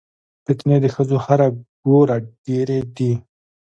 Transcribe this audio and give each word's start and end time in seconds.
فتنې 0.45 0.77
د 0.81 0.85
ښځو 0.95 1.17
هر 1.25 1.41
ګوره 1.85 2.17
ډېرې 2.45 2.79
دي 2.95 3.11